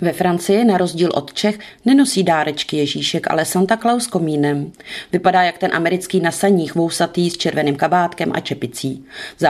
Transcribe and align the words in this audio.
Ve 0.00 0.12
Francii, 0.12 0.64
na 0.64 0.78
rozdíl 0.78 1.10
od 1.14 1.32
Čech, 1.32 1.58
nenosí 1.84 2.22
dárečky 2.22 2.76
Ježíšek, 2.76 3.30
ale 3.30 3.44
Santa 3.44 3.76
Claus 3.76 4.06
komínem. 4.06 4.72
Vypadá 5.12 5.42
jak 5.42 5.58
ten 5.58 5.70
americký 5.74 6.20
nasaních, 6.20 6.74
vousatý 6.74 7.30
s 7.30 7.36
červeným 7.36 7.76
kabátkem 7.76 8.32
a 8.34 8.40
čepicí. 8.40 9.04
V 9.36 9.40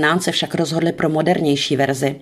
Nán 0.00 0.20
se 0.20 0.32
však 0.32 0.54
rozhodli 0.54 0.92
pro 0.92 1.08
modernější 1.08 1.76
verzi. 1.76 2.20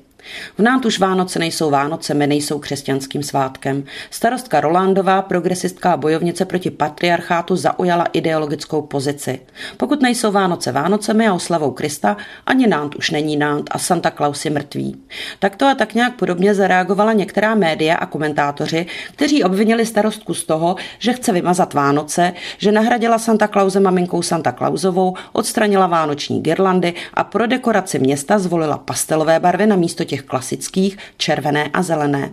V 0.58 0.62
Nánt 0.62 0.84
už 0.84 0.98
Vánoce 0.98 1.38
nejsou 1.38 1.70
Vánocemi, 1.70 2.26
nejsou 2.26 2.58
křesťanským 2.58 3.22
svátkem. 3.22 3.84
Starostka 4.10 4.60
Rolandová, 4.60 5.22
progresistka 5.22 5.92
a 5.92 5.96
bojovnice 5.96 6.44
proti 6.44 6.70
patriarchátu 6.70 7.56
zaujala 7.56 8.06
ideologickou 8.12 8.82
pozici. 8.82 9.40
Pokud 9.76 10.02
nejsou 10.02 10.32
Vánoce 10.32 10.72
Vánocemi 10.72 11.28
a 11.28 11.34
oslavou 11.34 11.70
Krista, 11.70 12.16
ani 12.46 12.66
Nánt 12.66 12.94
už 12.94 13.10
není 13.10 13.36
Nánt 13.36 13.70
a 13.70 13.78
Santa 13.78 14.10
Claus 14.10 14.44
je 14.44 14.50
mrtvý. 14.50 14.96
Takto 15.38 15.66
a 15.66 15.74
tak 15.74 15.94
nějak 15.94 16.14
podobně 16.14 16.54
zareagovala 16.54 17.12
některá 17.12 17.54
média 17.54 17.96
a 17.96 18.06
komentátoři, 18.06 18.86
kteří 19.12 19.44
obvinili 19.44 19.86
starostku 19.86 20.34
z 20.34 20.44
toho, 20.44 20.76
že 20.98 21.12
chce 21.12 21.32
vymazat 21.32 21.74
Vánoce, 21.74 22.32
že 22.58 22.72
nahradila 22.72 23.18
Santa 23.18 23.48
Clause 23.48 23.80
maminkou 23.80 24.22
Santa 24.22 24.52
Clausovou, 24.52 25.14
odstranila 25.32 25.86
vánoční 25.86 26.40
girlandy 26.42 26.94
a 27.14 27.24
pro 27.24 27.46
dekoraci 27.46 27.98
města 27.98 28.38
zvolila 28.38 28.78
pastelové 28.78 29.40
barvy 29.40 29.66
na 29.66 29.76
místo 29.76 30.04
těch 30.10 30.22
klasických 30.22 30.98
červené 31.16 31.70
a 31.72 31.82
zelené. 31.82 32.30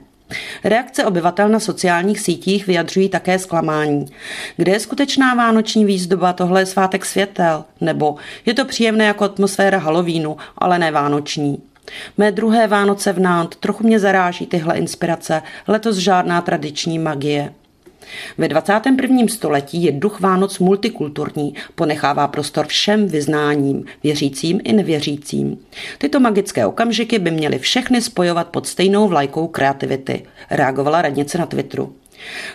Reakce 0.63 1.05
obyvatel 1.05 1.49
na 1.49 1.59
sociálních 1.59 2.19
sítích 2.19 2.67
vyjadřují 2.67 3.09
také 3.09 3.39
zklamání. 3.39 4.05
Kde 4.57 4.71
je 4.71 4.79
skutečná 4.79 5.33
vánoční 5.33 5.85
výzdoba, 5.85 6.33
tohle 6.33 6.61
je 6.61 6.65
svátek 6.65 7.05
světel? 7.05 7.63
Nebo 7.81 8.15
je 8.45 8.53
to 8.53 8.65
příjemné 8.65 9.05
jako 9.05 9.23
atmosféra 9.23 9.77
Halloweenu, 9.77 10.37
ale 10.57 10.79
ne 10.79 10.91
vánoční? 10.91 11.61
Mé 12.17 12.31
druhé 12.31 12.67
Vánoce 12.67 13.13
v 13.13 13.19
Nánt 13.19 13.55
trochu 13.55 13.83
mě 13.83 13.99
zaráží 13.99 14.47
tyhle 14.47 14.77
inspirace, 14.77 15.41
letos 15.67 15.97
žádná 15.97 16.41
tradiční 16.41 16.99
magie. 16.99 17.53
Ve 18.37 18.47
21. 18.47 19.27
století 19.27 19.83
je 19.83 19.91
duch 19.91 20.19
Vánoc 20.19 20.59
multikulturní, 20.59 21.53
ponechává 21.75 22.27
prostor 22.27 22.67
všem 22.67 23.07
vyznáním, 23.07 23.85
věřícím 24.03 24.59
i 24.63 24.73
nevěřícím. 24.73 25.57
Tyto 25.97 26.19
magické 26.19 26.65
okamžiky 26.65 27.19
by 27.19 27.31
měly 27.31 27.59
všechny 27.59 28.01
spojovat 28.01 28.47
pod 28.47 28.67
stejnou 28.67 29.07
vlajkou 29.07 29.47
kreativity, 29.47 30.23
reagovala 30.49 31.01
radnice 31.01 31.37
na 31.37 31.45
Twitteru. 31.45 31.93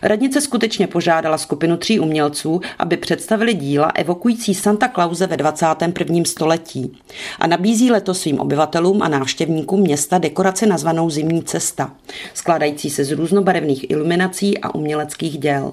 Radnice 0.03 0.41
skutečně 0.41 0.87
požádala 0.87 1.39
skupinu 1.39 1.77
tří 1.77 2.01
umělců, 2.01 2.61
aby 2.79 2.97
představili 2.97 3.55
díla 3.55 3.93
evokující 3.95 4.55
Santa 4.55 4.89
Clause 4.89 5.27
ve 5.27 5.37
21. 5.37 6.25
století 6.27 6.99
a 7.39 7.47
nabízí 7.47 7.91
letos 7.91 8.21
svým 8.21 8.41
obyvatelům 8.41 9.03
a 9.03 9.09
návštěvníkům 9.09 9.81
města 9.81 10.19
dekoraci 10.19 10.67
nazvanou 10.67 11.11
Zimní 11.11 11.43
cesta, 11.43 11.95
skládající 12.35 12.91
se 12.91 13.05
z 13.05 13.11
různobarevných 13.11 13.91
iluminací 13.91 14.59
a 14.59 14.75
uměleckých 14.75 15.39
děl. 15.39 15.73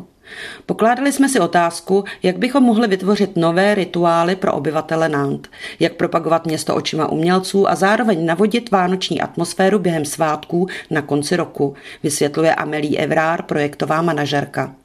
Pokládali 0.65 1.11
jsme 1.11 1.29
si 1.29 1.39
otázku, 1.39 2.03
jak 2.23 2.37
bychom 2.37 2.63
mohli 2.63 2.87
vytvořit 2.87 3.35
nové 3.35 3.75
rituály 3.75 4.35
pro 4.35 4.53
obyvatele 4.53 5.09
Nant, 5.09 5.49
jak 5.79 5.93
propagovat 5.93 6.45
město 6.45 6.75
očima 6.75 7.09
umělců 7.09 7.69
a 7.69 7.75
zároveň 7.75 8.25
navodit 8.25 8.71
vánoční 8.71 9.21
atmosféru 9.21 9.79
během 9.79 10.05
svátků 10.05 10.67
na 10.89 11.01
konci 11.01 11.35
roku, 11.35 11.73
vysvětluje 12.03 12.55
Amelie 12.55 12.97
Evrár, 12.97 13.41
projektová 13.41 14.01
manažerka. 14.01 14.75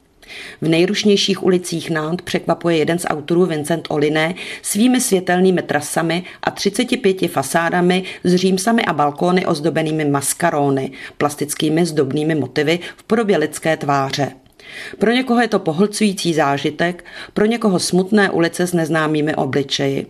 V 0.61 0.67
nejrušnějších 0.67 1.43
ulicích 1.43 1.89
Nant 1.89 2.21
překvapuje 2.21 2.77
jeden 2.77 2.99
z 2.99 3.05
autorů 3.05 3.45
Vincent 3.45 3.87
Oliné 3.89 4.35
svými 4.61 5.01
světelnými 5.01 5.61
trasami 5.61 6.23
a 6.43 6.51
35 6.51 7.31
fasádami 7.31 8.03
s 8.23 8.35
římsami 8.35 8.85
a 8.85 8.93
balkóny 8.93 9.45
ozdobenými 9.45 10.05
maskarony, 10.05 10.91
plastickými 11.17 11.85
zdobnými 11.85 12.35
motivy 12.35 12.79
v 12.97 13.03
podobě 13.03 13.37
lidské 13.37 13.77
tváře. 13.77 14.31
Pro 14.99 15.11
někoho 15.11 15.41
je 15.41 15.47
to 15.47 15.59
pohlcující 15.59 16.33
zážitek, 16.33 17.05
pro 17.33 17.45
někoho 17.45 17.79
smutné 17.79 18.29
ulice 18.29 18.67
s 18.67 18.73
neznámými 18.73 19.35
obličeji. 19.35 20.07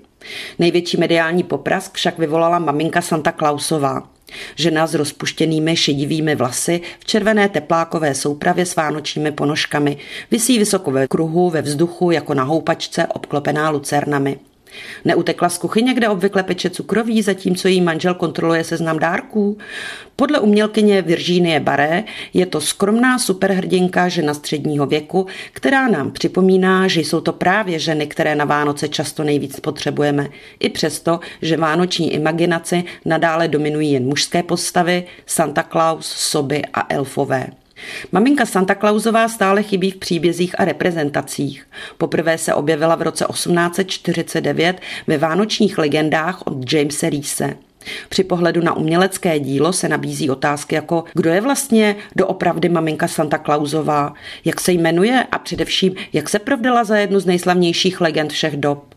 Největší 0.60 0.98
mediální 0.98 1.44
poprask 1.44 1.96
však 1.96 2.18
vyvolala 2.18 2.60
maminka 2.60 3.02
Santa 3.02 3.32
Clausová. 3.32 4.10
Žena 4.56 4.88
s 4.88 4.94
rozpuštěnými 4.94 5.76
šedivými 5.76 6.36
vlasy 6.36 6.82
v 7.00 7.06
červené 7.06 7.50
teplákové 7.50 8.16
soupravě 8.16 8.66
s 8.66 8.76
vánočními 8.76 9.32
ponožkami 9.32 9.98
visí 10.32 10.60
vysoko 10.60 10.92
ve 10.92 11.08
kruhu 11.08 11.50
ve 11.50 11.62
vzduchu 11.62 12.12
jako 12.12 12.34
na 12.34 12.44
houpačce 12.44 13.08
obklopená 13.08 13.70
lucernami. 13.70 14.40
Neutekla 15.06 15.50
z 15.50 15.58
kuchyně, 15.58 15.94
kde 15.94 16.10
obvykle 16.10 16.44
peče 16.44 16.70
cukroví, 16.70 17.22
zatímco 17.22 17.68
její 17.68 17.82
manžel 17.82 18.14
kontroluje 18.14 18.64
seznam 18.64 19.00
dárků. 19.00 19.58
Podle 20.16 20.40
umělkyně 20.40 21.02
Virginie 21.02 21.60
Baré 21.60 22.04
je 22.34 22.46
to 22.46 22.62
skromná 22.62 23.20
superhrdinka 23.20 24.08
žena 24.08 24.34
středního 24.34 24.86
věku, 24.86 25.28
která 25.52 25.88
nám 25.88 26.12
připomíná, 26.12 26.88
že 26.88 27.02
jsou 27.02 27.22
to 27.22 27.34
právě 27.34 27.80
ženy, 27.80 28.08
které 28.08 28.36
na 28.36 28.46
Vánoce 28.46 28.88
často 28.88 29.24
nejvíc 29.24 29.60
potřebujeme. 29.60 30.28
I 30.60 30.70
přesto, 30.70 31.20
že 31.42 31.58
vánoční 31.58 32.14
imaginaci 32.14 32.84
nadále 33.06 33.48
dominují 33.48 33.92
jen 33.92 34.06
mužské 34.06 34.44
postavy, 34.44 35.06
Santa 35.26 35.64
Claus, 35.64 36.06
soby 36.06 36.62
a 36.74 36.86
elfové. 36.90 37.48
Maminka 38.12 38.46
Santa 38.46 38.76
Clausová 38.76 39.28
stále 39.28 39.64
chybí 39.64 39.92
v 39.92 39.96
příbězích 39.96 40.60
a 40.60 40.66
reprezentacích. 40.66 41.68
Poprvé 41.98 42.38
se 42.38 42.54
objevila 42.54 42.96
v 42.96 43.02
roce 43.02 43.26
1849 43.32 44.82
ve 45.08 45.18
vánočních 45.18 45.78
legendách 45.78 46.42
od 46.46 46.74
Jamesa 46.74 47.10
Reese. 47.10 47.58
Při 48.10 48.24
pohledu 48.24 48.62
na 48.62 48.74
umělecké 48.74 49.40
dílo 49.40 49.74
se 49.74 49.90
nabízí 49.90 50.30
otázky 50.30 50.76
jako 50.76 51.04
kdo 51.14 51.30
je 51.30 51.42
vlastně 51.42 51.96
doopravdy 52.16 52.70
maminka 52.70 53.08
Santa 53.08 53.38
Clausová, 53.38 54.14
jak 54.46 54.62
se 54.62 54.72
jmenuje 54.72 55.26
a 55.32 55.40
především 55.40 55.96
jak 56.14 56.30
se 56.30 56.40
provdala 56.40 56.84
za 56.84 56.98
jednu 56.98 57.20
z 57.20 57.26
nejslavnějších 57.26 58.02
legend 58.02 58.32
všech 58.32 58.58
dob. 58.58 58.95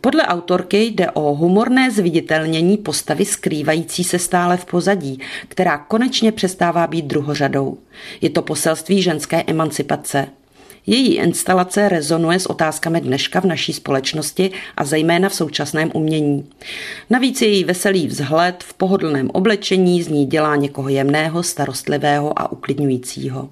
Podle 0.00 0.22
autorky 0.22 0.84
jde 0.84 1.10
o 1.10 1.34
humorné 1.34 1.90
zviditelnění 1.90 2.76
postavy 2.76 3.24
skrývající 3.24 4.04
se 4.04 4.18
stále 4.18 4.56
v 4.56 4.64
pozadí, 4.64 5.20
která 5.48 5.78
konečně 5.78 6.32
přestává 6.32 6.86
být 6.86 7.04
druhořadou. 7.04 7.78
Je 8.20 8.30
to 8.30 8.42
poselství 8.42 9.02
ženské 9.02 9.44
emancipace. 9.46 10.26
Její 10.86 11.16
instalace 11.16 11.88
rezonuje 11.88 12.40
s 12.40 12.46
otázkami 12.46 13.00
dneška 13.00 13.40
v 13.40 13.44
naší 13.44 13.72
společnosti 13.72 14.50
a 14.76 14.84
zejména 14.84 15.28
v 15.28 15.34
současném 15.34 15.90
umění. 15.94 16.50
Navíc 17.10 17.42
její 17.42 17.64
veselý 17.64 18.06
vzhled 18.06 18.64
v 18.64 18.74
pohodlném 18.74 19.30
oblečení 19.30 20.02
z 20.02 20.08
ní 20.08 20.26
dělá 20.26 20.56
někoho 20.56 20.88
jemného, 20.88 21.42
starostlivého 21.42 22.38
a 22.38 22.52
uklidňujícího. 22.52 23.48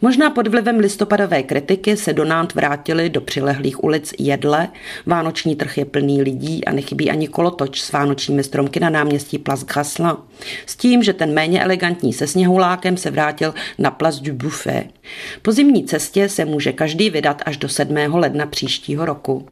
Možná 0.00 0.30
pod 0.30 0.48
vlivem 0.48 0.78
listopadové 0.78 1.42
kritiky 1.42 1.96
se 1.96 2.12
do 2.12 2.24
Nánt 2.24 2.54
vrátili 2.54 3.10
do 3.10 3.20
přilehlých 3.20 3.84
ulic 3.84 4.14
jedle, 4.18 4.68
vánoční 5.06 5.56
trh 5.56 5.78
je 5.78 5.84
plný 5.84 6.22
lidí 6.22 6.64
a 6.64 6.72
nechybí 6.72 7.10
ani 7.10 7.28
kolotoč 7.28 7.82
s 7.82 7.92
vánočními 7.92 8.44
stromky 8.44 8.80
na 8.80 8.90
náměstí 8.90 9.38
Place 9.38 9.66
Grasselin. 9.66 10.16
S 10.66 10.76
tím, 10.76 11.02
že 11.02 11.12
ten 11.12 11.34
méně 11.34 11.62
elegantní 11.62 12.12
se 12.12 12.26
sněhulákem 12.26 12.96
se 12.96 13.10
vrátil 13.10 13.54
na 13.78 13.90
Place 13.90 14.20
du 14.22 14.32
Buffet. 14.32 14.84
Po 15.42 15.52
zimní 15.52 15.84
cestě 15.84 16.28
se 16.28 16.44
může 16.44 16.72
každý 16.72 17.10
vydat 17.10 17.42
až 17.46 17.56
do 17.56 17.68
7. 17.68 17.96
ledna 18.14 18.46
příštího 18.46 19.04
roku. 19.04 19.46